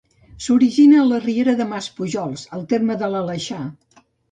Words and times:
S'origina 0.45 0.97
a 1.01 1.03
la 1.09 1.19
Riera 1.25 1.55
de 1.61 1.67
Maspujols, 1.75 2.47
al 2.59 2.67
terme 2.75 2.99
de 3.05 3.13
l'Aleixar. 3.15 3.63